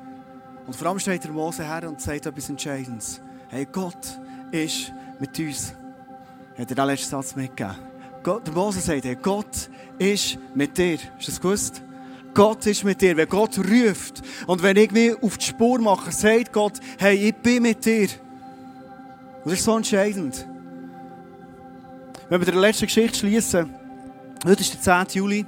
[0.66, 3.22] Und vor allem steht der Mose her und sagt etwas Entscheidendes.
[3.50, 4.20] Hey, Gott
[4.50, 5.74] ist mit uns.
[6.58, 7.97] Hat er den letzten Satz mitgegeben?
[8.28, 10.96] Gott, der Mose sagt, hey, Gott ist mit dir.
[11.18, 11.82] Ist das gewusst?
[12.34, 13.16] Gott ist mit dir.
[13.16, 17.36] Wenn Gott ruft und wenn ich mich auf die Spur mache, sagt Gott, hey, ich
[17.36, 18.10] bin mit dir.
[19.46, 20.46] Und das ist so entscheidend.
[22.28, 23.74] Wenn wir die letzte Geschichte schließen,
[24.46, 25.22] heute ist der 10.
[25.22, 25.46] Juli.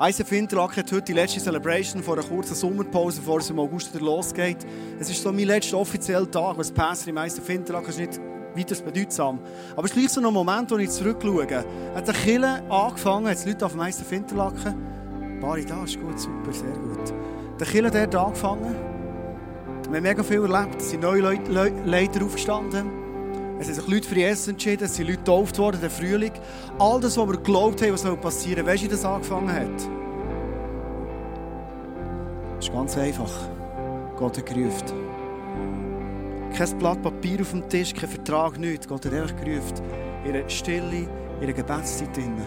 [0.00, 3.94] ISF Interlaken hat heute die letzte Celebration vor einer kurzen Sommerpause, bevor es im August
[3.94, 4.66] wieder losgeht.
[4.98, 7.90] Es ist so mein letzter offizieller Tag als Pastor im ISF Interlaken.
[7.90, 8.20] ist nicht
[8.56, 9.38] weiter bedeutsam.
[9.72, 11.64] Aber es ist gleich so ein Moment, wo ich zurückschaue.
[11.94, 15.40] Hat der Kille angefangen, hat Leute auf dem Meister Finterlaken.
[15.40, 17.12] Bari da, ist gut, super, sehr gut.
[17.58, 18.74] Der Kille hat angefangen.
[19.88, 20.80] Wir haben mega viel erlebt.
[20.80, 23.04] Es sind neue Leute, Leiter aufgestanden.
[23.60, 24.84] Es haben sich Leute für Jesus entschieden.
[24.84, 26.32] Es sind Leute getauft worden, der Frühling.
[26.78, 28.72] All das, was wir geglaubt haben, was passieren soll.
[28.72, 29.88] Weißt du, wie das angefangen hat?
[32.58, 33.30] Es ist ganz einfach.
[34.16, 35.03] Gott hat gerufen.
[36.56, 38.86] Kein Blatt Papier auf dem Tisch, kein Vertrag, nichts.
[38.86, 39.74] Gott hat einfach gerufen.
[40.24, 41.08] Ihre Stille,
[41.40, 42.46] ihre Gebetszeit drinnen.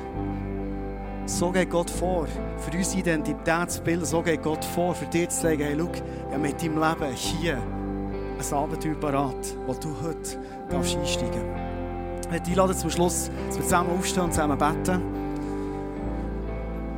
[1.25, 2.25] So geht Gott vor.
[2.57, 5.91] Für uns Identitätsbild, so geht Gott vor, für dich zu sagen, hey, schau,
[6.31, 10.39] ja, mit deinem Leben hier ein Abenteuer parat, wo du heute
[10.69, 12.25] darfst einsteigen darfst.
[12.27, 15.01] Ich möchte einladen zum Schluss, dass wir zusammen aufstehen und zusammen beten.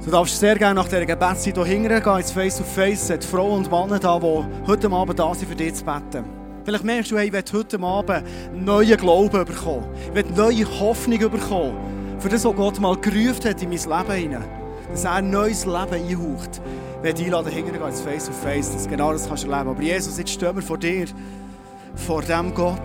[0.05, 3.03] Du darfst sehr gerne nach dieser Gebetszeit hier hingehen, ins Face-to-Face.
[3.05, 6.38] Es hat Frauen und Männer da, die heute Abend da sind, für dich zu beten.
[6.64, 9.88] Vielleicht merkst du, hey, ich will heute Abend neuen Glauben bekommen.
[10.14, 11.78] Ich neue Hoffnung bekommen.
[12.20, 14.49] Für das, was Gott mal gerufen hat in mein Leben hinein.
[14.91, 16.62] Dass er ein neues Leben einhaucht.
[16.97, 19.70] Ich werde einladen, hinterher ins Face to Face, dass du genau das kannst erleben.
[19.70, 21.05] Aber Jesus, jetzt stehen wir vor dir.
[21.95, 22.80] Vor dem Gott,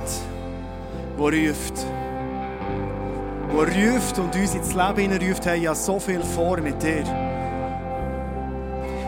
[1.18, 1.86] der ruft.
[3.52, 7.04] Der ruft und uns ins Leben hineinruft, hey, ja so viel vor mit dir.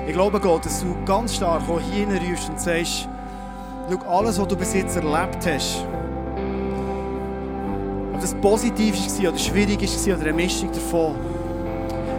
[0.07, 1.62] Ich glaube, Gott, dass du ganz stark
[1.93, 3.09] hier und sagst,
[3.89, 5.84] Schau, alles, was du bis jetzt erlebt hast,
[8.12, 11.14] ob das positiv war oder schwierig war oder eine Mischung davon,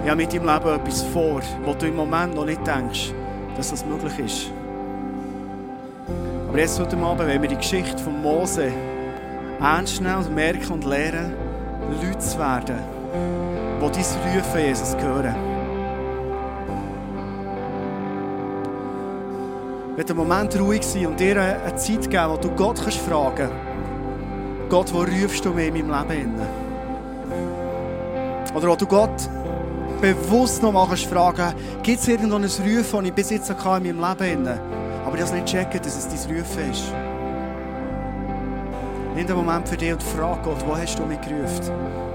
[0.03, 3.11] ich habe mit deinem Leben etwas vor, wo du im Moment noch nicht denkst,
[3.57, 4.51] dass das möglich ist.
[6.47, 8.71] Aber jetzt heute Abend, wenn wir die Geschichte von Mose
[9.59, 11.33] ernst nehmen und merken und lernen,
[12.01, 12.77] Leute zu werden,
[13.81, 15.35] die dein Rufen Jesus hören.
[19.97, 23.49] Wird einen Moment ruhig sein und dir eine Zeit geben, wo du Gott kannst fragen
[24.69, 26.35] Gott, wo rufst du mich in meinem Leben?
[28.53, 29.29] Oder wo du Gott
[29.99, 33.57] bewusst noch mal kannst fragen gibt es irgendwo ein Rufen, das ich bis jetzt in
[33.57, 34.59] meinem Leben hin
[35.03, 36.93] aber ich habe nicht checken, dass es dein Rufen ist.
[39.15, 42.06] Nimm den Moment für dich und frag Gott, wo hast du mich gerufen?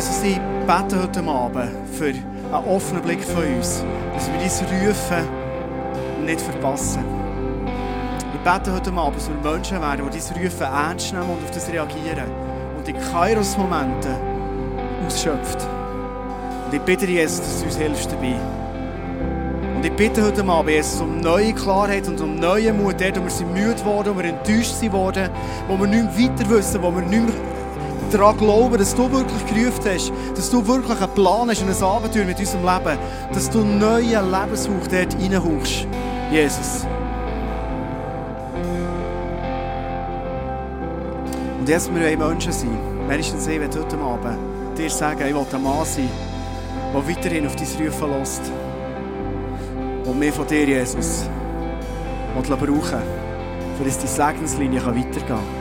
[0.00, 3.84] Jesus, ich bete heute Abend für einen offenen Blick von uns,
[4.14, 7.04] dass wir dein Rufen nicht verpassen.
[8.32, 11.50] Ich bete heute Abend, dass wir Menschen werden, die dein Rufen ernst nehmen und auf
[11.50, 12.30] das reagieren
[12.78, 14.14] und in Kairos-Momenten
[15.06, 15.68] ausschöpft.
[16.64, 18.36] Und ich bitte Jesus, dass du uns hilfst dabei.
[19.76, 23.24] Und ich bitte heute Abend, Jesus, um neue Klarheit und um neuen Mut, dort, wo
[23.24, 26.90] wir sind müde geworden, wo wir enttäuscht sind wo wir nicht mehr weiter wissen, wo
[26.90, 27.49] wir nicht mehr
[28.12, 31.82] daran glauben, dass du wirklich gerufen hast, dass du wirklich einen Plan hast und ein
[31.82, 32.98] Abenteuer mit unserem Leben,
[33.32, 35.86] dass du neue Lebenshauch dort reinhauchst.
[36.30, 36.86] Jesus.
[41.58, 42.78] Und jetzt wir wollen Menschen sein.
[43.08, 44.38] Wenigstens ich werde heute Abend
[44.78, 46.08] dir sagen, ich will ein Mann sein,
[46.94, 48.42] der weiterhin auf dein Rufen lässt.
[50.04, 51.28] Und mir von dir, Jesus,
[52.56, 53.02] brauchen
[53.78, 55.59] für dass die Segenslinie weitergehen kann.